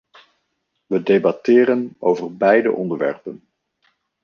We 0.87 0.99
debatteren 1.03 1.95
over 2.01 2.35
beide 2.37 2.71
onderwerpen. 2.71 3.47